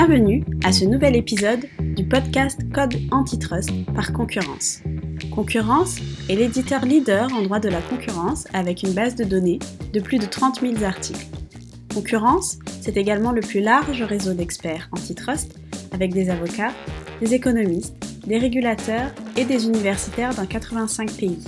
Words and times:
Bienvenue 0.00 0.44
à 0.62 0.70
ce 0.70 0.84
nouvel 0.84 1.16
épisode 1.16 1.66
du 1.80 2.06
podcast 2.06 2.60
Code 2.72 2.94
Antitrust 3.10 3.72
par 3.96 4.12
Concurrence. 4.12 4.78
Concurrence 5.34 5.96
est 6.30 6.36
l'éditeur 6.36 6.84
leader 6.84 7.32
en 7.32 7.42
droit 7.42 7.58
de 7.58 7.68
la 7.68 7.80
concurrence 7.80 8.46
avec 8.52 8.84
une 8.84 8.92
base 8.92 9.16
de 9.16 9.24
données 9.24 9.58
de 9.92 9.98
plus 9.98 10.18
de 10.18 10.26
30 10.26 10.60
000 10.60 10.84
articles. 10.84 11.26
Concurrence, 11.92 12.60
c'est 12.80 12.96
également 12.96 13.32
le 13.32 13.40
plus 13.40 13.58
large 13.58 14.00
réseau 14.02 14.34
d'experts 14.34 14.88
antitrust 14.92 15.58
avec 15.90 16.14
des 16.14 16.30
avocats, 16.30 16.72
des 17.20 17.34
économistes, 17.34 17.96
des 18.24 18.38
régulateurs 18.38 19.10
et 19.36 19.44
des 19.44 19.66
universitaires 19.66 20.32
dans 20.32 20.46
85 20.46 21.10
pays. 21.10 21.42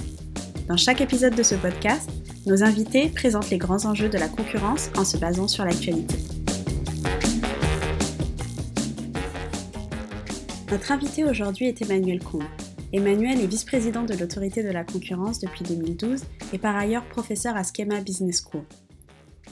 Dans 0.66 0.76
chaque 0.76 1.00
épisode 1.00 1.36
de 1.36 1.44
ce 1.44 1.54
podcast, 1.54 2.10
nos 2.46 2.64
invités 2.64 3.10
présentent 3.14 3.50
les 3.50 3.58
grands 3.58 3.86
enjeux 3.86 4.08
de 4.08 4.18
la 4.18 4.26
concurrence 4.26 4.90
en 4.98 5.04
se 5.04 5.18
basant 5.18 5.46
sur 5.46 5.64
l'actualité. 5.64 6.16
Notre 10.70 10.92
invité 10.92 11.24
aujourd'hui 11.24 11.66
est 11.66 11.82
Emmanuel 11.82 12.22
Combe. 12.22 12.44
Emmanuel 12.92 13.40
est 13.40 13.46
vice-président 13.48 14.04
de 14.04 14.14
l'autorité 14.14 14.62
de 14.62 14.70
la 14.70 14.84
concurrence 14.84 15.40
depuis 15.40 15.64
2012 15.64 16.22
et 16.52 16.58
par 16.58 16.76
ailleurs 16.76 17.08
professeur 17.08 17.56
à 17.56 17.64
Schema 17.64 18.00
Business 18.00 18.40
School. 18.40 18.62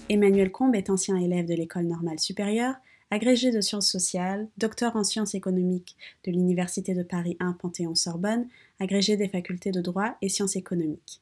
Emmanuel 0.09 0.53
Combe 0.53 0.77
est 0.77 0.91
ancien 0.91 1.17
élève 1.17 1.47
de 1.47 1.55
l'école 1.55 1.87
normale 1.87 2.21
supérieure, 2.21 2.77
agrégé 3.11 3.51
de 3.51 3.61
sciences 3.61 3.91
sociales, 3.91 4.47
docteur 4.59 4.95
en 4.95 5.03
sciences 5.03 5.35
économiques 5.35 5.97
de 6.25 6.31
l'Université 6.31 6.95
de 6.95 7.03
Paris 7.03 7.37
1 7.41 7.55
Panthéon-Sorbonne, 7.55 8.47
agrégé 8.79 9.17
des 9.17 9.29
facultés 9.29 9.73
de 9.73 9.81
droit 9.81 10.17
et 10.23 10.29
sciences 10.29 10.55
économiques. 10.55 11.21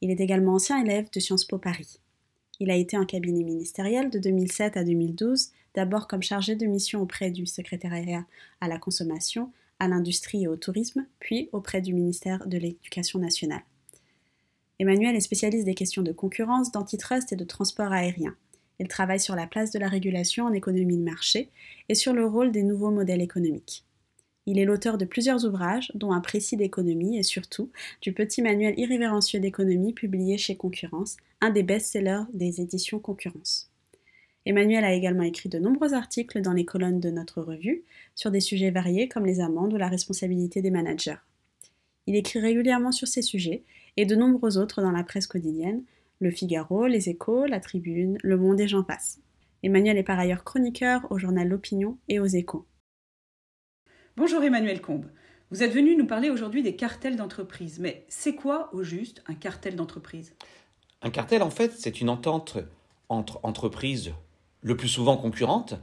Il 0.00 0.10
est 0.10 0.20
également 0.20 0.54
ancien 0.54 0.82
élève 0.82 1.10
de 1.12 1.20
Sciences 1.20 1.44
Po 1.44 1.58
Paris. 1.58 2.00
Il 2.60 2.70
a 2.70 2.76
été 2.76 2.96
en 2.96 3.04
cabinet 3.04 3.44
ministériel 3.44 4.10
de 4.10 4.18
2007 4.18 4.76
à 4.76 4.84
2012, 4.84 5.50
d'abord 5.74 6.08
comme 6.08 6.22
chargé 6.22 6.56
de 6.56 6.66
mission 6.66 7.00
auprès 7.00 7.30
du 7.30 7.46
secrétariat 7.46 8.26
à 8.60 8.68
la 8.68 8.78
consommation, 8.78 9.52
à 9.78 9.86
l'industrie 9.86 10.44
et 10.44 10.48
au 10.48 10.56
tourisme, 10.56 11.06
puis 11.20 11.48
auprès 11.52 11.80
du 11.80 11.94
ministère 11.94 12.46
de 12.48 12.58
l'Éducation 12.58 13.20
nationale. 13.20 13.62
Emmanuel 14.80 15.16
est 15.16 15.20
spécialiste 15.20 15.66
des 15.66 15.74
questions 15.74 16.02
de 16.02 16.12
concurrence, 16.12 16.72
d'antitrust 16.72 17.32
et 17.32 17.36
de 17.36 17.44
transport 17.44 17.92
aérien. 17.92 18.36
Il 18.80 18.88
travaille 18.88 19.20
sur 19.20 19.34
la 19.34 19.46
place 19.46 19.72
de 19.72 19.78
la 19.78 19.88
régulation 19.88 20.44
en 20.44 20.52
économie 20.52 20.96
de 20.96 21.02
marché 21.02 21.50
et 21.88 21.94
sur 21.94 22.12
le 22.12 22.26
rôle 22.26 22.52
des 22.52 22.62
nouveaux 22.62 22.90
modèles 22.92 23.22
économiques. 23.22 23.84
Il 24.50 24.58
est 24.58 24.64
l'auteur 24.64 24.96
de 24.96 25.04
plusieurs 25.04 25.44
ouvrages, 25.44 25.92
dont 25.94 26.10
un 26.10 26.22
précis 26.22 26.56
d'économie 26.56 27.18
et 27.18 27.22
surtout 27.22 27.70
du 28.00 28.14
petit 28.14 28.40
manuel 28.40 28.72
irrévérencieux 28.78 29.40
d'économie 29.40 29.92
publié 29.92 30.38
chez 30.38 30.56
Concurrence, 30.56 31.18
un 31.42 31.50
des 31.50 31.62
best-sellers 31.62 32.22
des 32.32 32.62
éditions 32.62 32.98
Concurrence. 32.98 33.70
Emmanuel 34.46 34.84
a 34.84 34.94
également 34.94 35.24
écrit 35.24 35.50
de 35.50 35.58
nombreux 35.58 35.92
articles 35.92 36.40
dans 36.40 36.54
les 36.54 36.64
colonnes 36.64 36.98
de 36.98 37.10
notre 37.10 37.42
revue 37.42 37.84
sur 38.14 38.30
des 38.30 38.40
sujets 38.40 38.70
variés 38.70 39.06
comme 39.06 39.26
les 39.26 39.40
amendes 39.40 39.74
ou 39.74 39.76
la 39.76 39.88
responsabilité 39.88 40.62
des 40.62 40.70
managers. 40.70 41.20
Il 42.06 42.16
écrit 42.16 42.40
régulièrement 42.40 42.90
sur 42.90 43.06
ces 43.06 43.20
sujets 43.20 43.64
et 43.98 44.06
de 44.06 44.16
nombreux 44.16 44.56
autres 44.56 44.80
dans 44.80 44.92
la 44.92 45.04
presse 45.04 45.26
quotidienne, 45.26 45.82
Le 46.20 46.30
Figaro, 46.30 46.86
Les 46.86 47.10
Échos, 47.10 47.44
La 47.44 47.60
Tribune, 47.60 48.16
Le 48.22 48.38
Monde 48.38 48.62
et 48.62 48.68
j'en 48.68 48.82
passe. 48.82 49.20
Emmanuel 49.62 49.98
est 49.98 50.04
par 50.04 50.18
ailleurs 50.18 50.42
chroniqueur 50.42 51.06
au 51.10 51.18
journal 51.18 51.46
L'Opinion 51.48 51.98
et 52.08 52.18
aux 52.18 52.24
Échos. 52.24 52.64
Bonjour 54.18 54.42
Emmanuel 54.42 54.80
Combe. 54.80 55.04
Vous 55.52 55.62
êtes 55.62 55.72
venu 55.72 55.94
nous 55.94 56.04
parler 56.04 56.28
aujourd'hui 56.28 56.64
des 56.64 56.74
cartels 56.74 57.14
d'entreprise. 57.14 57.78
Mais 57.78 58.04
c'est 58.08 58.34
quoi 58.34 58.68
au 58.72 58.82
juste 58.82 59.22
un 59.28 59.34
cartel 59.34 59.76
d'entreprise? 59.76 60.34
Un 61.02 61.10
cartel, 61.10 61.40
en 61.40 61.50
fait, 61.50 61.72
c'est 61.78 62.00
une 62.00 62.08
entente 62.08 62.58
entre 63.08 63.38
entreprises, 63.44 64.12
le 64.62 64.76
plus 64.76 64.88
souvent 64.88 65.16
concurrentes, 65.16 65.74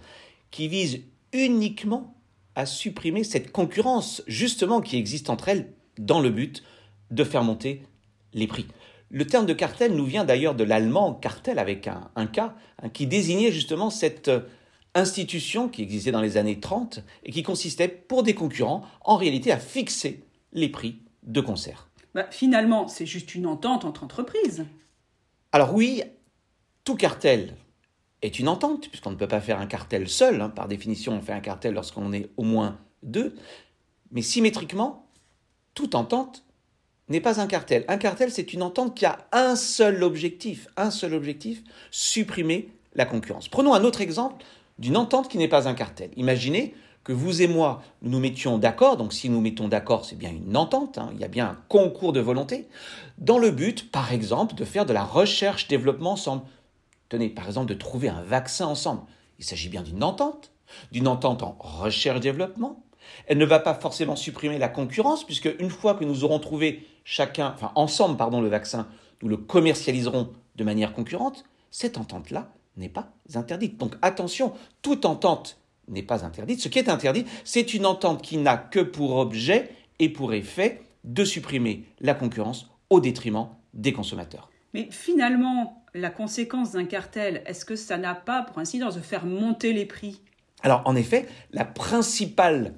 qui 0.52 0.67
vise 0.67 1.03
uniquement 1.31 2.13
à 2.56 2.66
supprimer 2.66 3.23
cette 3.23 3.53
concurrence, 3.53 4.22
justement, 4.28 4.81
qui 4.81 4.97
existe 4.97 5.29
entre 5.29 5.47
elles, 5.47 5.72
dans 5.97 6.19
le 6.19 6.29
but 6.29 6.62
de 7.12 7.24
faire 7.24 7.45
monter 7.45 7.84
les 8.34 8.47
prix. 8.47 8.68
Le 9.12 9.25
terme 9.25 9.45
de 9.45 9.53
cartel 9.53 9.95
nous 9.95 10.06
vient 10.06 10.25
d'ailleurs 10.25 10.56
de 10.56 10.66
l'allemand 10.66 11.13
cartel 11.13 11.57
avec 11.57 11.88
un, 11.88 12.28
K, 12.28 12.40
hein, 12.40 12.90
qui 12.91 13.07
désignait 13.07 13.53
justement 13.53 13.90
cette 13.90 14.29
institution 14.95 15.69
qui 15.69 15.83
existait 15.83 16.11
dans 16.11 16.22
les 16.22 16.38
années 16.38 16.59
30 16.59 17.01
et 17.23 17.31
qui 17.31 17.44
consistait 17.44 17.88
pour 17.88 18.23
des 18.23 18.33
concurrents 18.33 18.83
en 19.01 19.17
réalité 19.17 19.51
à 19.51 19.59
fixer 19.59 20.23
les 20.53 20.69
prix 20.69 21.00
de 21.23 21.41
concert. 21.41 21.89
Bah, 22.16 22.28
finalement, 22.31 22.88
c'est 22.88 23.06
juste 23.06 23.35
une 23.35 23.45
entente 23.45 23.83
entre 23.83 24.03
entreprises. 24.03 24.66
Alors 25.51 25.75
oui, 25.75 26.01
tout 26.85 26.95
cartel 26.95 27.56
est 28.22 28.39
une 28.39 28.47
entente, 28.47 28.89
puisqu'on 28.89 29.11
ne 29.11 29.16
peut 29.16 29.28
pas 29.28 29.41
faire 29.41 29.59
un 29.59 29.67
cartel 29.67 30.07
seul. 30.07 30.41
Hein. 30.41 30.50
Par 30.50 30.67
définition, 30.67 31.13
on 31.13 31.22
fait 31.22 31.33
un 31.33 31.41
cartel 31.41 31.73
lorsqu'on 31.73 32.13
est 32.13 32.29
au 32.38 32.44
moins 32.44 32.79
deux. 33.03 33.35
Mais 34.12 34.22
symétriquement, 34.22 35.09
toute 35.73 35.94
entente 35.94 36.45
n'est 37.09 37.22
pas 37.22 37.41
un 37.41 37.47
cartel. 37.47 37.85
Un 37.88 37.97
cartel, 37.97 38.31
c'est 38.31 38.53
une 38.53 38.63
entente 38.63 38.95
qui 38.95 39.06
a 39.06 39.27
un 39.31 39.56
seul 39.56 40.03
objectif, 40.03 40.67
un 40.77 40.91
seul 40.91 41.13
objectif, 41.13 41.63
supprimer 41.91 42.69
la 42.95 43.06
concurrence. 43.06 43.50
Prenons 43.50 43.73
un 43.73 43.83
autre 43.83 44.01
exemple 44.01 44.44
d'une 44.80 44.97
entente 44.97 45.30
qui 45.30 45.38
n'est 45.38 45.47
pas 45.47 45.68
un 45.68 45.74
cartel. 45.74 46.12
Imaginez 46.18 46.74
que 47.03 47.13
vous 47.13 47.44
et 47.44 47.47
moi, 47.47 47.84
nous 48.02 48.12
nous 48.12 48.19
mettions 48.19 48.58
d'accord, 48.58 48.97
donc 48.97 49.13
si 49.13 49.30
nous 49.30 49.40
mettons 49.40 49.68
d'accord, 49.68 50.06
c'est 50.06 50.18
bien 50.18 50.31
une 50.31 50.58
entente, 50.58 50.97
hein, 50.97 51.12
il 51.13 51.19
y 51.19 51.24
a 51.24 51.28
bien 51.28 51.50
un 51.50 51.58
concours 51.69 52.13
de 52.13 52.19
volonté, 52.19 52.68
dans 53.19 53.38
le 53.38 53.52
but, 53.52 53.91
par 53.91 54.12
exemple, 54.12 54.56
de 54.56 54.66
faire 54.66 54.88
de 54.88 54.94
la 54.94 55.03
recherche-développement 55.03 56.13
ensemble. 56.13 56.41
Tenez, 57.09 57.30
par 57.30 57.46
exemple, 57.46 57.69
de 57.69 57.75
trouver 57.75 58.09
un 58.09 58.24
vaccin 58.24 58.66
ensemble. 58.66 59.02
Il 59.38 59.46
s'agit 59.46 59.69
bien 59.69 59.84
d'une 59.84 60.03
entente, 60.03 60.52
d'une 60.92 61.07
entente 61.07 61.44
en 61.44 61.56
recherche-développement. 61.59 62.84
Elle 63.28 63.38
ne 63.38 63.46
va 63.46 63.59
pas 63.59 63.75
forcément 63.75 64.16
supprimer 64.16 64.57
la 64.57 64.68
concurrence, 64.68 65.24
puisque 65.24 65.53
une 65.59 65.69
fois 65.69 65.94
que 65.94 66.06
nous 66.06 66.24
aurons 66.24 66.40
trouvé 66.40 66.88
chacun, 67.03 67.53
enfin 67.53 67.72
ensemble, 67.75 68.18
pardon, 68.18 68.42
le 68.42 68.50
vaccin, 68.50 68.88
nous 69.22 69.30
le 69.30 69.38
commercialiserons 69.38 70.30
de 70.56 70.63
manière 70.63 70.94
concurrente. 70.94 71.46
Cette 71.69 72.00
entente-là, 72.00 72.50
n'est 72.78 72.90
pas 72.90 73.13
interdite. 73.34 73.78
Donc 73.78 73.96
attention, 74.02 74.53
toute 74.81 75.06
entente 75.06 75.59
n'est 75.88 76.03
pas 76.03 76.25
interdite. 76.25 76.62
Ce 76.62 76.68
qui 76.68 76.80
est 76.80 76.90
interdit, 76.90 77.25
c'est 77.44 77.74
une 77.74 77.86
entente 77.86 78.22
qui 78.22 78.38
n'a 78.38 78.58
que 78.58 78.80
pour 78.80 79.18
objet 79.18 79.69
et 80.00 80.09
pour 80.09 80.34
effet 80.34 80.81
de 81.03 81.24
supprimer 81.24 81.86
la 82.00 82.13
concurrence 82.13 82.69
au 82.90 83.00
détriment 83.00 83.50
des 83.74 83.94
consommateurs. 83.94 84.50
Mais 84.74 84.88
finalement, 84.91 85.84
la 85.94 86.09
conséquence 86.09 86.72
d'un 86.72 86.86
cartel, 86.86 87.44
est-ce 87.46 87.66
que 87.66 87.75
ça 87.75 87.97
n'a 87.97 88.16
pas 88.16 88.44
pour 88.44 88.59
incidence 88.59 88.96
de 88.96 89.02
faire 89.02 89.25
monter 89.25 89.74
les 89.74 89.86
prix? 89.86 90.22
Alors 90.63 90.81
en 90.86 90.96
effet, 90.96 91.28
la 91.52 91.66
principale 91.66 92.74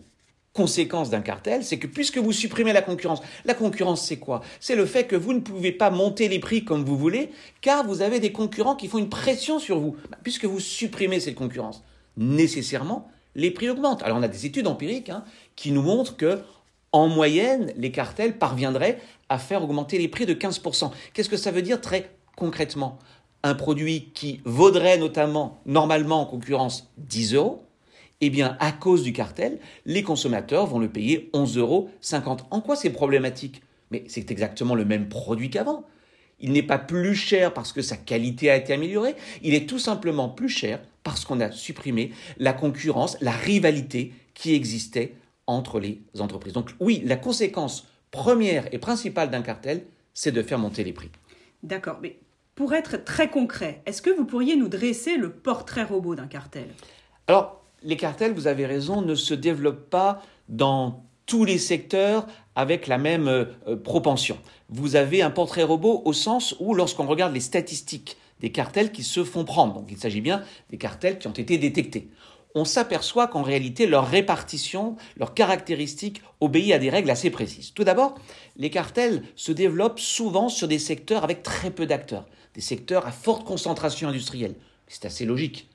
conséquence 0.57 1.11
d'un 1.11 1.21
cartel, 1.21 1.63
c'est 1.63 1.77
que 1.77 1.85
puisque 1.85 2.17
vous 2.17 2.31
supprimez 2.31 2.73
la 2.73 2.81
concurrence, 2.81 3.21
la 3.45 3.53
concurrence 3.53 4.03
c'est 4.03 4.17
quoi? 4.17 4.41
C'est 4.59 4.75
le 4.75 4.87
fait 4.87 5.05
que 5.05 5.15
vous 5.15 5.33
ne 5.33 5.39
pouvez 5.39 5.71
pas 5.71 5.91
monter 5.91 6.27
les 6.27 6.39
prix 6.39 6.65
comme 6.65 6.83
vous 6.83 6.97
voulez, 6.97 7.29
car 7.61 7.85
vous 7.85 8.01
avez 8.01 8.19
des 8.19 8.31
concurrents 8.31 8.75
qui 8.75 8.87
font 8.87 8.97
une 8.97 9.07
pression 9.07 9.59
sur 9.59 9.79
vous. 9.79 9.95
Bah, 10.09 10.17
puisque 10.23 10.45
vous 10.45 10.59
supprimez 10.59 11.19
cette 11.19 11.35
concurrence, 11.35 11.83
nécessairement, 12.17 13.07
les 13.35 13.51
prix 13.51 13.69
augmentent. 13.69 14.01
Alors 14.01 14.17
on 14.17 14.23
a 14.23 14.27
des 14.27 14.47
études 14.47 14.65
empiriques 14.65 15.11
hein, 15.11 15.23
qui 15.55 15.71
nous 15.71 15.83
montrent 15.83 16.17
que, 16.17 16.39
en 16.91 17.07
moyenne, 17.07 17.71
les 17.77 17.91
cartels 17.91 18.39
parviendraient 18.39 18.99
à 19.29 19.37
faire 19.37 19.63
augmenter 19.63 19.99
les 19.99 20.07
prix 20.07 20.25
de 20.25 20.33
15%. 20.33 20.89
Qu'est-ce 21.13 21.29
que 21.29 21.37
ça 21.37 21.51
veut 21.51 21.61
dire 21.61 21.81
très 21.81 22.09
concrètement? 22.35 22.97
Un 23.43 23.53
produit 23.53 24.09
qui 24.15 24.41
vaudrait 24.43 24.97
notamment, 24.97 25.59
normalement 25.67 26.21
en 26.21 26.25
concurrence, 26.25 26.89
10 26.97 27.35
euros, 27.35 27.66
eh 28.21 28.29
bien, 28.29 28.57
à 28.59 28.71
cause 28.71 29.03
du 29.03 29.13
cartel, 29.13 29.59
les 29.85 30.03
consommateurs 30.03 30.65
vont 30.65 30.79
le 30.79 30.89
payer 30.89 31.29
11,50 31.33 31.59
euros. 31.59 31.89
En 32.51 32.61
quoi 32.61 32.75
c'est 32.75 32.89
problématique? 32.89 33.61
Mais 33.91 34.03
c'est 34.07 34.31
exactement 34.31 34.75
le 34.75 34.85
même 34.85 35.07
produit 35.07 35.49
qu'avant. 35.49 35.85
Il 36.39 36.51
n'est 36.51 36.63
pas 36.63 36.77
plus 36.77 37.15
cher 37.15 37.53
parce 37.53 37.73
que 37.73 37.81
sa 37.81 37.97
qualité 37.97 38.49
a 38.49 38.55
été 38.55 38.73
améliorée, 38.73 39.15
il 39.41 39.55
est 39.55 39.67
tout 39.67 39.79
simplement 39.79 40.29
plus 40.29 40.49
cher 40.49 40.79
parce 41.03 41.25
qu'on 41.25 41.39
a 41.39 41.51
supprimé 41.51 42.11
la 42.37 42.53
concurrence, 42.53 43.17
la 43.21 43.31
rivalité 43.31 44.13
qui 44.33 44.53
existait 44.53 45.15
entre 45.47 45.79
les 45.79 46.01
entreprises. 46.19 46.53
Donc 46.53 46.71
oui, 46.79 47.01
la 47.05 47.15
conséquence 47.15 47.87
première 48.11 48.71
et 48.73 48.77
principale 48.77 49.31
d'un 49.31 49.41
cartel, 49.41 49.85
c'est 50.13 50.31
de 50.31 50.43
faire 50.43 50.59
monter 50.59 50.83
les 50.83 50.93
prix. 50.93 51.09
D'accord, 51.63 51.99
mais 52.01 52.19
pour 52.53 52.73
être 52.73 53.03
très 53.03 53.29
concret, 53.29 53.81
est-ce 53.85 54.01
que 54.01 54.09
vous 54.09 54.25
pourriez 54.25 54.55
nous 54.55 54.67
dresser 54.67 55.17
le 55.17 55.31
portrait 55.31 55.83
robot 55.83 56.15
d'un 56.15 56.27
cartel? 56.27 56.67
Alors, 57.27 57.66
les 57.83 57.97
cartels, 57.97 58.33
vous 58.33 58.47
avez 58.47 58.65
raison, 58.65 59.01
ne 59.01 59.15
se 59.15 59.33
développent 59.33 59.89
pas 59.89 60.21
dans 60.49 61.03
tous 61.25 61.45
les 61.45 61.57
secteurs 61.57 62.25
avec 62.55 62.87
la 62.87 62.97
même 62.97 63.27
euh, 63.27 63.75
propension. 63.83 64.37
Vous 64.69 64.95
avez 64.95 65.21
un 65.21 65.29
portrait 65.29 65.63
robot 65.63 66.01
au 66.05 66.13
sens 66.13 66.55
où, 66.59 66.73
lorsqu'on 66.73 67.05
regarde 67.05 67.33
les 67.33 67.39
statistiques 67.39 68.17
des 68.39 68.51
cartels 68.51 68.91
qui 68.91 69.03
se 69.03 69.23
font 69.23 69.45
prendre, 69.45 69.73
donc 69.73 69.87
il 69.89 69.97
s'agit 69.97 70.21
bien 70.21 70.43
des 70.69 70.77
cartels 70.77 71.19
qui 71.19 71.27
ont 71.27 71.33
été 71.33 71.57
détectés, 71.57 72.09
on 72.55 72.65
s'aperçoit 72.65 73.27
qu'en 73.27 73.43
réalité, 73.43 73.85
leur 73.85 74.07
répartition, 74.07 74.95
leurs 75.17 75.33
caractéristiques 75.33 76.23
obéissent 76.39 76.73
à 76.73 76.79
des 76.79 76.89
règles 76.89 77.11
assez 77.11 77.29
précises. 77.29 77.73
Tout 77.73 77.83
d'abord, 77.83 78.15
les 78.55 78.69
cartels 78.69 79.23
se 79.35 79.51
développent 79.51 79.99
souvent 79.99 80.49
sur 80.49 80.67
des 80.67 80.79
secteurs 80.79 81.23
avec 81.23 81.43
très 81.43 81.69
peu 81.69 81.85
d'acteurs, 81.85 82.25
des 82.55 82.61
secteurs 82.61 83.05
à 83.05 83.11
forte 83.11 83.45
concentration 83.45 84.09
industrielle. 84.09 84.55
C'est 84.87 85.05
assez 85.05 85.25
logique 85.25 85.69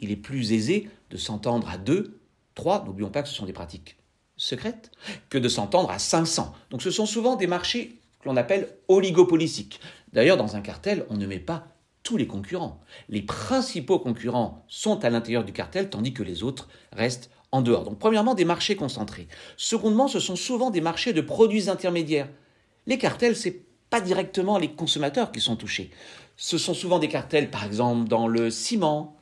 il 0.00 0.10
est 0.10 0.16
plus 0.16 0.52
aisé 0.52 0.88
de 1.10 1.16
s'entendre 1.16 1.68
à 1.68 1.78
deux, 1.78 2.20
trois, 2.54 2.84
n'oublions 2.84 3.10
pas 3.10 3.22
que 3.22 3.28
ce 3.28 3.34
sont 3.34 3.46
des 3.46 3.52
pratiques 3.52 3.96
secrètes, 4.36 4.90
que 5.30 5.38
de 5.38 5.48
s'entendre 5.48 5.90
à 5.90 5.98
500. 5.98 6.52
Donc 6.70 6.82
ce 6.82 6.90
sont 6.90 7.06
souvent 7.06 7.36
des 7.36 7.46
marchés 7.46 8.00
que 8.20 8.28
l'on 8.28 8.36
appelle 8.36 8.68
oligopolistiques. 8.88 9.80
D'ailleurs, 10.12 10.36
dans 10.36 10.56
un 10.56 10.60
cartel, 10.60 11.06
on 11.10 11.16
ne 11.16 11.26
met 11.26 11.38
pas 11.38 11.68
tous 12.02 12.16
les 12.16 12.26
concurrents. 12.26 12.80
Les 13.08 13.22
principaux 13.22 13.98
concurrents 13.98 14.64
sont 14.68 15.04
à 15.04 15.10
l'intérieur 15.10 15.44
du 15.44 15.52
cartel, 15.52 15.90
tandis 15.90 16.12
que 16.12 16.22
les 16.22 16.42
autres 16.42 16.68
restent 16.92 17.30
en 17.50 17.62
dehors. 17.62 17.84
Donc 17.84 17.98
premièrement, 17.98 18.34
des 18.34 18.44
marchés 18.44 18.76
concentrés. 18.76 19.26
Secondement, 19.56 20.08
ce 20.08 20.20
sont 20.20 20.36
souvent 20.36 20.70
des 20.70 20.80
marchés 20.80 21.12
de 21.12 21.20
produits 21.20 21.68
intermédiaires. 21.68 22.28
Les 22.86 22.98
cartels, 22.98 23.36
c'est 23.36 23.62
pas 23.90 24.00
directement 24.00 24.58
les 24.58 24.72
consommateurs 24.72 25.32
qui 25.32 25.40
sont 25.40 25.56
touchés. 25.56 25.90
Ce 26.36 26.58
sont 26.58 26.74
souvent 26.74 26.98
des 26.98 27.08
cartels, 27.08 27.50
par 27.50 27.64
exemple, 27.64 28.08
dans 28.08 28.28
le 28.28 28.50
ciment, 28.50 29.16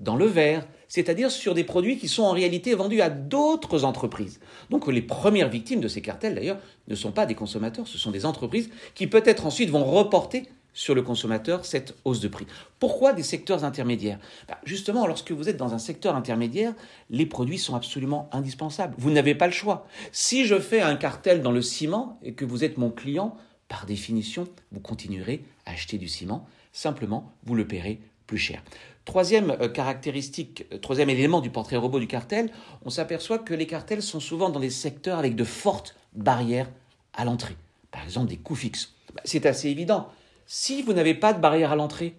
dans 0.00 0.16
le 0.16 0.26
verre, 0.26 0.66
c'est-à-dire 0.88 1.30
sur 1.30 1.54
des 1.54 1.64
produits 1.64 1.98
qui 1.98 2.08
sont 2.08 2.22
en 2.22 2.32
réalité 2.32 2.74
vendus 2.74 3.00
à 3.00 3.10
d'autres 3.10 3.84
entreprises. 3.84 4.40
Donc 4.70 4.86
les 4.86 5.02
premières 5.02 5.48
victimes 5.48 5.80
de 5.80 5.88
ces 5.88 6.02
cartels, 6.02 6.34
d'ailleurs, 6.34 6.58
ne 6.88 6.94
sont 6.94 7.12
pas 7.12 7.26
des 7.26 7.34
consommateurs, 7.34 7.86
ce 7.88 7.98
sont 7.98 8.10
des 8.10 8.26
entreprises 8.26 8.70
qui 8.94 9.06
peut-être 9.06 9.46
ensuite 9.46 9.70
vont 9.70 9.84
reporter 9.84 10.44
sur 10.76 10.94
le 10.94 11.02
consommateur 11.02 11.64
cette 11.64 11.96
hausse 12.04 12.20
de 12.20 12.28
prix. 12.28 12.46
Pourquoi 12.78 13.14
des 13.14 13.22
secteurs 13.22 13.64
intermédiaires? 13.64 14.18
Bah, 14.46 14.58
Justement, 14.64 15.06
lorsque 15.06 15.32
vous 15.32 15.48
êtes 15.48 15.56
dans 15.56 15.72
un 15.72 15.78
secteur 15.78 16.14
intermédiaire, 16.14 16.74
les 17.08 17.24
produits 17.24 17.58
sont 17.58 17.74
absolument 17.74 18.28
indispensables. 18.30 18.94
Vous 18.98 19.10
n'avez 19.10 19.34
pas 19.34 19.46
le 19.46 19.54
choix. 19.54 19.88
Si 20.12 20.44
je 20.44 20.60
fais 20.60 20.82
un 20.82 20.96
cartel 20.96 21.40
dans 21.40 21.50
le 21.50 21.62
ciment 21.62 22.20
et 22.22 22.34
que 22.34 22.44
vous 22.44 22.62
êtes 22.62 22.76
mon 22.76 22.90
client, 22.90 23.36
par 23.68 23.86
définition, 23.86 24.46
vous 24.70 24.80
continuerez 24.80 25.42
à 25.64 25.72
acheter 25.72 25.96
du 25.96 26.08
ciment. 26.08 26.46
Simplement, 26.72 27.32
vous 27.44 27.54
le 27.54 27.66
paierez 27.66 27.98
plus 28.26 28.38
cher. 28.38 28.62
Troisième 29.06 29.52
euh, 29.60 29.68
caractéristique, 29.68 30.66
euh, 30.72 30.78
troisième 30.78 31.08
élément 31.08 31.40
du 31.40 31.48
portrait 31.48 31.76
robot 31.76 32.00
du 32.00 32.08
cartel, 32.08 32.50
on 32.84 32.90
s'aperçoit 32.90 33.38
que 33.38 33.54
les 33.54 33.66
cartels 33.66 34.02
sont 34.02 34.20
souvent 34.20 34.50
dans 34.50 34.60
des 34.60 34.68
secteurs 34.68 35.18
avec 35.18 35.36
de 35.36 35.44
fortes 35.44 35.94
barrières 36.12 36.68
à 37.14 37.24
l'entrée. 37.24 37.56
Par 37.92 38.02
exemple, 38.02 38.28
des 38.28 38.36
coûts 38.36 38.56
fixes. 38.56 38.92
Bah, 39.14 39.22
c'est 39.24 39.46
assez 39.46 39.68
évident. 39.68 40.08
Si 40.46 40.82
vous 40.82 40.92
n'avez 40.92 41.14
pas 41.14 41.32
de 41.32 41.40
barrière 41.40 41.70
à 41.70 41.76
l'entrée, 41.76 42.16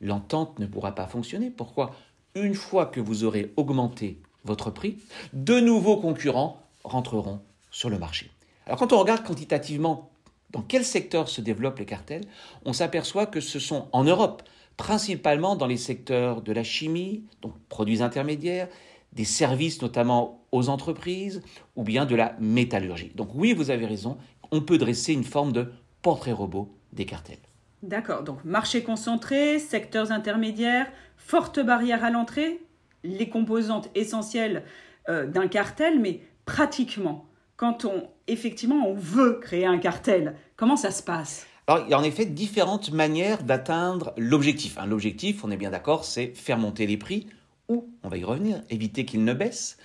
l'entente 0.00 0.60
ne 0.60 0.66
pourra 0.66 0.94
pas 0.94 1.08
fonctionner. 1.08 1.50
Pourquoi? 1.50 1.96
Une 2.36 2.54
fois 2.54 2.86
que 2.86 3.00
vous 3.00 3.24
aurez 3.24 3.52
augmenté 3.56 4.20
votre 4.44 4.70
prix, 4.70 4.98
de 5.32 5.58
nouveaux 5.58 5.96
concurrents 5.96 6.62
rentreront 6.84 7.40
sur 7.72 7.90
le 7.90 7.98
marché. 7.98 8.30
Alors 8.66 8.78
quand 8.78 8.92
on 8.92 9.00
regarde 9.00 9.24
quantitativement 9.24 10.09
dans 10.50 10.62
quel 10.62 10.84
secteur 10.84 11.28
se 11.28 11.40
développent 11.40 11.78
les 11.78 11.86
cartels, 11.86 12.24
on 12.64 12.72
s'aperçoit 12.72 13.26
que 13.26 13.40
ce 13.40 13.58
sont 13.58 13.88
en 13.92 14.04
Europe, 14.04 14.42
principalement 14.76 15.56
dans 15.56 15.66
les 15.66 15.76
secteurs 15.76 16.42
de 16.42 16.52
la 16.52 16.64
chimie, 16.64 17.24
donc 17.42 17.54
produits 17.68 18.02
intermédiaires, 18.02 18.68
des 19.12 19.24
services 19.24 19.82
notamment 19.82 20.44
aux 20.52 20.68
entreprises, 20.68 21.42
ou 21.76 21.82
bien 21.82 22.06
de 22.06 22.14
la 22.14 22.36
métallurgie. 22.40 23.12
Donc 23.14 23.30
oui, 23.34 23.52
vous 23.52 23.70
avez 23.70 23.86
raison, 23.86 24.18
on 24.50 24.60
peut 24.60 24.78
dresser 24.78 25.12
une 25.12 25.24
forme 25.24 25.52
de 25.52 25.72
portrait 26.02 26.32
robot 26.32 26.74
des 26.92 27.06
cartels. 27.06 27.38
D'accord, 27.82 28.22
donc 28.24 28.44
marché 28.44 28.82
concentré, 28.82 29.58
secteurs 29.58 30.12
intermédiaires, 30.12 30.90
forte 31.16 31.60
barrière 31.60 32.04
à 32.04 32.10
l'entrée, 32.10 32.60
les 33.04 33.28
composantes 33.28 33.88
essentielles 33.94 34.64
euh, 35.08 35.26
d'un 35.26 35.48
cartel, 35.48 35.98
mais 36.00 36.20
pratiquement, 36.44 37.29
quand 37.60 37.84
on 37.84 38.08
effectivement 38.26 38.94
veut 38.94 39.38
créer 39.38 39.66
un 39.66 39.76
cartel, 39.76 40.34
comment 40.56 40.78
ça 40.78 40.90
se 40.90 41.02
passe? 41.02 41.46
Alors, 41.66 41.84
il 41.86 41.90
y 41.90 41.94
a 41.94 41.98
en 41.98 42.02
effet 42.02 42.24
différentes 42.24 42.90
manières 42.90 43.42
d'atteindre 43.42 44.14
l'objectif. 44.16 44.78
l'objectif, 44.86 45.44
on 45.44 45.50
est 45.50 45.58
bien 45.58 45.70
d'accord, 45.70 46.06
c'est 46.06 46.28
faire 46.34 46.56
monter 46.56 46.86
les 46.86 46.96
prix 46.96 47.26
ou, 47.68 47.86
on 48.02 48.08
va 48.08 48.16
y 48.16 48.24
revenir, 48.24 48.62
éviter 48.70 49.04
qu'ils 49.04 49.24
ne 49.24 49.34
baissent. 49.34 49.76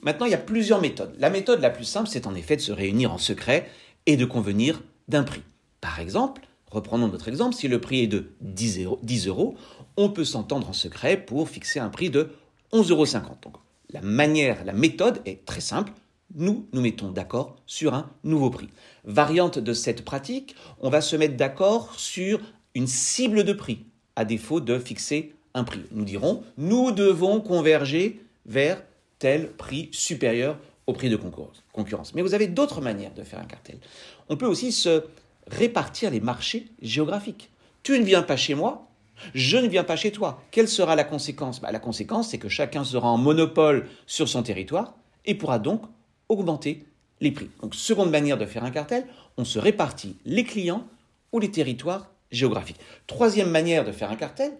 Maintenant, 0.00 0.26
il 0.26 0.30
y 0.30 0.36
a 0.36 0.38
plusieurs 0.38 0.80
méthodes. 0.80 1.12
La 1.18 1.28
méthode 1.28 1.60
la 1.60 1.70
plus 1.70 1.84
simple, 1.84 2.08
c'est 2.08 2.28
en 2.28 2.36
effet 2.36 2.54
de 2.54 2.60
se 2.60 2.70
réunir 2.70 3.12
en 3.12 3.18
secret 3.18 3.68
et 4.06 4.16
de 4.16 4.24
convenir 4.24 4.84
d'un 5.08 5.24
prix. 5.24 5.42
Par 5.80 5.98
exemple, 5.98 6.42
Reprenons 6.70 7.06
notre 7.06 7.28
exemple, 7.28 7.54
si 7.54 7.68
le 7.68 7.80
prix 7.80 8.00
est 8.00 8.08
de 8.08 8.32
10 8.40 9.28
euros, 9.28 9.54
on 9.96 10.08
peut 10.08 10.24
s'entendre 10.24 10.68
en 10.68 10.72
secret 10.72 11.16
pour 11.16 11.48
fixer 11.48 11.78
un 11.78 11.88
prix 11.88 12.10
de 12.10 12.30
11,50 12.72 12.90
euros. 12.90 13.06
Donc, 13.42 13.54
la 13.90 14.00
manière, 14.00 14.64
la 14.64 14.72
méthode 14.72 15.20
est 15.24 15.44
très 15.44 15.60
simple. 15.60 15.92
Nous 16.34 16.66
nous 16.72 16.80
mettons 16.80 17.10
d'accord 17.10 17.56
sur 17.66 17.94
un 17.94 18.10
nouveau 18.24 18.50
prix. 18.50 18.68
Variante 19.04 19.58
de 19.58 19.72
cette 19.72 20.04
pratique, 20.04 20.56
on 20.80 20.90
va 20.90 21.00
se 21.00 21.16
mettre 21.16 21.36
d'accord 21.36 21.94
sur 21.98 22.40
une 22.74 22.86
cible 22.86 23.44
de 23.44 23.52
prix, 23.52 23.84
à 24.16 24.24
défaut 24.24 24.60
de 24.60 24.78
fixer 24.78 25.34
un 25.54 25.64
prix. 25.64 25.82
Nous 25.92 26.04
dirons, 26.04 26.42
nous 26.56 26.90
devons 26.90 27.40
converger 27.40 28.20
vers 28.46 28.82
tel 29.18 29.52
prix 29.52 29.88
supérieur 29.92 30.58
au 30.86 30.92
prix 30.92 31.08
de 31.08 31.16
concurrence. 31.72 32.14
Mais 32.14 32.22
vous 32.22 32.34
avez 32.34 32.48
d'autres 32.48 32.80
manières 32.80 33.14
de 33.14 33.22
faire 33.22 33.38
un 33.38 33.46
cartel. 33.46 33.78
On 34.28 34.36
peut 34.36 34.46
aussi 34.46 34.72
se 34.72 35.04
répartir 35.46 36.10
les 36.10 36.20
marchés 36.20 36.66
géographiques. 36.82 37.50
Tu 37.82 37.98
ne 37.98 38.04
viens 38.04 38.22
pas 38.22 38.36
chez 38.36 38.54
moi, 38.54 38.88
je 39.34 39.56
ne 39.56 39.68
viens 39.68 39.84
pas 39.84 39.96
chez 39.96 40.10
toi. 40.10 40.42
Quelle 40.50 40.68
sera 40.68 40.96
la 40.96 41.04
conséquence? 41.04 41.60
Bah, 41.60 41.70
La 41.72 41.78
conséquence, 41.78 42.30
c'est 42.30 42.38
que 42.38 42.48
chacun 42.48 42.84
sera 42.84 43.08
en 43.08 43.18
monopole 43.18 43.88
sur 44.06 44.28
son 44.28 44.42
territoire 44.42 44.94
et 45.24 45.34
pourra 45.34 45.58
donc 45.58 45.82
augmenter 46.28 46.84
les 47.20 47.30
prix. 47.30 47.50
Donc, 47.62 47.74
seconde 47.74 48.10
manière 48.10 48.38
de 48.38 48.46
faire 48.46 48.64
un 48.64 48.70
cartel, 48.70 49.06
on 49.36 49.44
se 49.44 49.58
répartit 49.58 50.16
les 50.24 50.44
clients 50.44 50.86
ou 51.32 51.40
les 51.40 51.50
territoires 51.50 52.10
géographiques. 52.30 52.80
Troisième 53.06 53.50
manière 53.50 53.84
de 53.84 53.92
faire 53.92 54.10
un 54.10 54.16
cartel, 54.16 54.52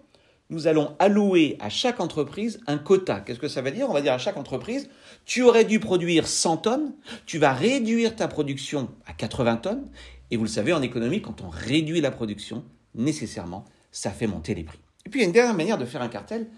nous 0.51 0.67
allons 0.67 0.95
allouer 0.99 1.57
à 1.61 1.71
chaque 1.71 2.01
entreprise 2.01 2.61
un 2.67 2.79
quota. 2.79 3.21
Qu'est-ce 3.21 3.39
que 3.39 3.49
ça 3.49 3.63
veut 3.63 3.71
dire? 3.71 3.89
On 3.89 3.93
va 3.93 4.03
dire 4.03 4.13
à 4.13 4.19
chaque 4.19 4.37
entreprise, 4.37 4.89
tu 5.25 5.43
aurais 5.43 5.65
dû 5.65 5.81
produire 5.81 6.27
100 6.27 6.59
tonnes, 6.59 6.93
tu 7.27 7.39
vas 7.39 7.53
réduire 7.53 8.15
ta 8.15 8.29
production 8.29 8.89
à 9.07 9.15
80 9.15 9.57
tonnes 9.57 9.89
et 10.31 10.37
vous 10.37 10.45
le 10.45 10.51
savez, 10.51 10.73
en 10.73 10.83
économie, 10.83 11.23
quand 11.23 11.43
on 11.43 11.49
réduit 11.49 12.01
la 12.01 12.11
production, 12.11 12.65
nécessairement, 12.95 13.65
ça 13.91 14.11
fait 14.11 14.27
monter 14.27 14.55
les 14.55 14.65
prix. 14.65 14.79
Et 15.07 15.11
puis 15.11 15.21
il 15.21 15.23
y 15.23 15.25
a 15.25 15.29
une 15.29 15.33
dernière 15.33 15.55
manière 15.55 15.79
de 15.79 15.85
faire 15.85 16.03
un 16.03 16.09
cartel 16.09 16.49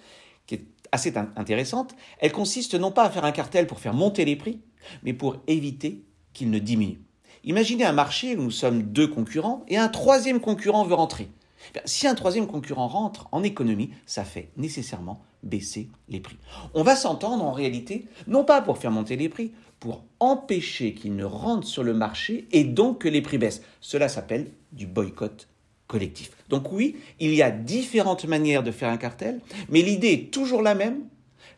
qui 0.46 0.56
est 0.56 0.64
assez 0.92 1.12
intéressante. 1.36 1.94
Elle 2.18 2.32
consiste 2.32 2.74
non 2.74 2.90
pas 2.90 3.04
à 3.04 3.10
faire 3.10 3.24
un 3.24 3.32
cartel 3.32 3.66
pour 3.66 3.80
faire 3.80 3.94
monter 3.94 4.24
les 4.24 4.36
prix, 4.36 4.60
mais 5.02 5.12
pour 5.12 5.36
éviter 5.46 6.02
qu'il 6.32 6.50
ne 6.50 6.58
diminue. 6.58 7.00
Imaginez 7.44 7.84
un 7.84 7.92
marché 7.92 8.36
où 8.36 8.42
nous 8.42 8.50
sommes 8.50 8.82
deux 8.82 9.06
concurrents 9.06 9.64
et 9.68 9.76
un 9.76 9.88
troisième 9.88 10.40
concurrent 10.40 10.84
veut 10.84 10.94
rentrer. 10.94 11.28
Eh 11.74 11.80
si 11.84 12.06
un 12.06 12.14
troisième 12.14 12.46
concurrent 12.46 12.88
rentre 12.88 13.28
en 13.32 13.42
économie, 13.42 13.90
ça 14.04 14.24
fait 14.24 14.50
nécessairement 14.56 15.22
baisser 15.42 15.88
les 16.08 16.20
prix. 16.20 16.38
On 16.74 16.82
va 16.82 16.96
s'entendre 16.96 17.44
en 17.44 17.52
réalité, 17.52 18.06
non 18.26 18.44
pas 18.44 18.60
pour 18.62 18.78
faire 18.78 18.90
monter 18.90 19.16
les 19.16 19.28
prix, 19.28 19.52
pour 19.80 20.04
empêcher 20.20 20.94
qu'ils 20.94 21.16
ne 21.16 21.24
rentrent 21.24 21.66
sur 21.66 21.84
le 21.84 21.94
marché 21.94 22.48
et 22.52 22.64
donc 22.64 23.02
que 23.02 23.08
les 23.08 23.22
prix 23.22 23.38
baissent. 23.38 23.62
Cela 23.80 24.08
s'appelle 24.08 24.50
du 24.72 24.86
boycott 24.86 25.48
collectif. 25.86 26.30
Donc 26.48 26.72
oui, 26.72 26.96
il 27.20 27.34
y 27.34 27.42
a 27.42 27.50
différentes 27.50 28.24
manières 28.24 28.62
de 28.62 28.72
faire 28.72 28.90
un 28.90 28.96
cartel, 28.96 29.40
mais 29.68 29.82
l'idée 29.82 30.12
est 30.12 30.32
toujours 30.32 30.62
la 30.62 30.74
même, 30.74 31.04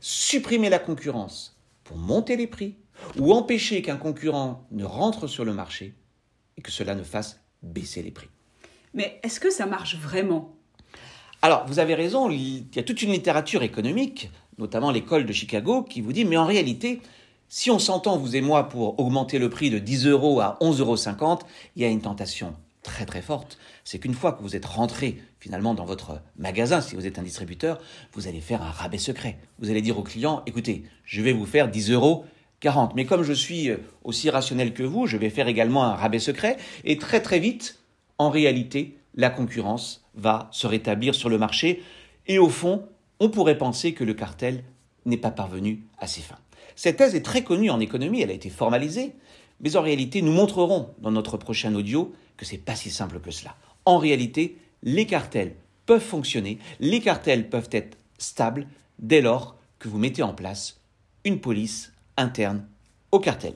supprimer 0.00 0.68
la 0.68 0.78
concurrence 0.78 1.58
pour 1.84 1.96
monter 1.96 2.36
les 2.36 2.46
prix 2.46 2.74
ou 3.18 3.32
empêcher 3.32 3.82
qu'un 3.82 3.96
concurrent 3.96 4.66
ne 4.70 4.84
rentre 4.84 5.26
sur 5.26 5.44
le 5.44 5.52
marché 5.52 5.94
et 6.56 6.62
que 6.62 6.70
cela 6.70 6.94
ne 6.94 7.02
fasse 7.02 7.40
baisser 7.62 8.02
les 8.02 8.10
prix. 8.10 8.28
Mais 8.94 9.20
est-ce 9.22 9.40
que 9.40 9.50
ça 9.50 9.66
marche 9.66 9.96
vraiment? 9.96 10.54
Alors, 11.42 11.66
vous 11.66 11.78
avez 11.78 11.94
raison, 11.94 12.30
il 12.30 12.66
y 12.74 12.78
a 12.78 12.82
toute 12.82 13.02
une 13.02 13.12
littérature 13.12 13.62
économique, 13.62 14.30
notamment 14.58 14.90
l'école 14.90 15.24
de 15.24 15.32
Chicago, 15.32 15.82
qui 15.82 16.00
vous 16.00 16.12
dit, 16.12 16.24
mais 16.24 16.36
en 16.36 16.46
réalité, 16.46 17.00
si 17.48 17.70
on 17.70 17.78
s'entend, 17.78 18.18
vous 18.18 18.34
et 18.34 18.40
moi, 18.40 18.68
pour 18.68 18.98
augmenter 18.98 19.38
le 19.38 19.48
prix 19.48 19.70
de 19.70 19.78
10 19.78 20.06
euros 20.06 20.40
à 20.40 20.58
11,50 20.60 20.80
euros, 20.80 21.38
il 21.76 21.82
y 21.82 21.84
a 21.84 21.88
une 21.88 22.00
tentation 22.00 22.54
très 22.82 23.06
très 23.06 23.22
forte. 23.22 23.58
C'est 23.84 23.98
qu'une 23.98 24.14
fois 24.14 24.32
que 24.32 24.42
vous 24.42 24.56
êtes 24.56 24.64
rentré 24.64 25.22
finalement 25.38 25.74
dans 25.74 25.84
votre 25.84 26.20
magasin, 26.36 26.80
si 26.80 26.94
vous 26.94 27.06
êtes 27.06 27.18
un 27.18 27.22
distributeur, 27.22 27.78
vous 28.12 28.26
allez 28.26 28.40
faire 28.40 28.62
un 28.62 28.70
rabais 28.70 28.98
secret. 28.98 29.38
Vous 29.60 29.70
allez 29.70 29.82
dire 29.82 29.98
au 29.98 30.02
client, 30.02 30.42
écoutez, 30.46 30.84
je 31.04 31.22
vais 31.22 31.32
vous 31.32 31.46
faire 31.46 31.68
10 31.68 31.92
euros 31.92 32.24
40. 32.60 32.94
Mais 32.94 33.04
comme 33.04 33.22
je 33.22 33.32
suis 33.32 33.70
euh, 33.70 33.76
aussi 34.04 34.30
rationnel 34.30 34.74
que 34.74 34.82
vous, 34.82 35.06
je 35.06 35.16
vais 35.16 35.30
faire 35.30 35.48
également 35.48 35.84
un 35.84 35.94
rabais 35.94 36.18
secret. 36.18 36.56
Et 36.84 36.98
très 36.98 37.20
très 37.20 37.38
vite, 37.38 37.78
en 38.18 38.30
réalité, 38.30 38.96
la 39.14 39.30
concurrence 39.30 40.04
va 40.14 40.48
se 40.52 40.66
rétablir 40.66 41.14
sur 41.14 41.28
le 41.28 41.38
marché. 41.38 41.82
Et 42.26 42.38
au 42.38 42.48
fond, 42.48 42.84
on 43.20 43.30
pourrait 43.30 43.58
penser 43.58 43.94
que 43.94 44.04
le 44.04 44.14
cartel 44.14 44.64
n'est 45.06 45.16
pas 45.16 45.30
parvenu 45.30 45.84
à 45.98 46.06
ses 46.06 46.20
fins. 46.20 46.38
Cette 46.76 46.98
thèse 46.98 47.14
est 47.14 47.24
très 47.24 47.42
connue 47.42 47.70
en 47.70 47.80
économie, 47.80 48.20
elle 48.20 48.30
a 48.30 48.34
été 48.34 48.50
formalisée, 48.50 49.14
mais 49.60 49.76
en 49.76 49.82
réalité, 49.82 50.22
nous 50.22 50.32
montrerons 50.32 50.90
dans 51.00 51.10
notre 51.10 51.36
prochain 51.36 51.74
audio 51.74 52.12
que 52.36 52.44
c'est 52.44 52.58
pas 52.58 52.76
si 52.76 52.90
simple 52.90 53.18
que 53.18 53.32
cela. 53.32 53.56
En 53.84 53.98
réalité, 53.98 54.58
les 54.84 55.06
cartels 55.06 55.56
peuvent 55.86 56.00
fonctionner, 56.00 56.58
les 56.78 57.00
cartels 57.00 57.48
peuvent 57.48 57.70
être 57.72 57.96
stables 58.18 58.68
dès 58.98 59.20
lors 59.20 59.56
que 59.78 59.88
vous 59.88 59.98
mettez 59.98 60.22
en 60.22 60.34
place 60.34 60.80
une 61.24 61.40
police 61.40 61.92
interne 62.18 62.66
au 63.12 63.20
cartel. 63.20 63.54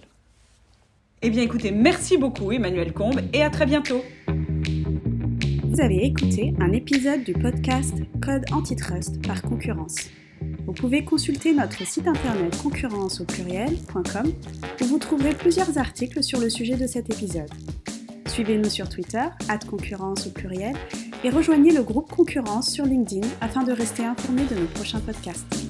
Eh 1.21 1.31
bien 1.31 1.43
écoutez, 1.43 1.71
merci 1.71 2.17
beaucoup 2.17 2.51
Emmanuel 2.53 2.93
Combe 2.93 3.21
et 3.33 3.43
à 3.43 3.51
très 3.51 3.67
bientôt. 3.67 4.03
Vous 5.65 5.81
avez 5.81 6.05
écouté 6.05 6.55
un 6.61 6.73
épisode 6.73 7.25
du 7.25 7.33
podcast 7.33 7.95
Code 8.23 8.45
Antitrust 8.53 9.25
par 9.27 9.43
concurrence 9.43 9.97
Vous 10.67 10.73
pouvez 10.73 11.05
consulter 11.05 11.55
notre 11.55 11.87
site 11.87 12.09
internet 12.09 12.61
concurrence 12.63 13.21
au 13.21 13.25
pluriel.com 13.25 14.33
où 14.81 14.85
vous 14.85 14.99
trouverez 14.99 15.35
plusieurs 15.35 15.79
articles 15.79 16.23
sur 16.23 16.41
le 16.41 16.51
sujet 16.51 16.77
de 16.77 16.87
cet 16.87 17.11
épisode. 17.11 17.51
Suivez-nous 18.27 18.71
sur 18.71 18.89
Twitter, 18.89 19.27
concurrence 19.69 20.27
au 20.27 20.31
pluriel, 20.31 20.75
et 21.23 21.31
rejoignez 21.31 21.71
le 21.71 21.83
groupe 21.83 22.11
Concurrence 22.11 22.71
sur 22.71 22.85
LinkedIn 22.85 23.27
afin 23.41 23.63
de 23.63 23.73
rester 23.73 24.05
informé 24.05 24.43
de 24.47 24.55
nos 24.55 24.67
prochains 24.67 25.01
podcasts. 25.01 25.62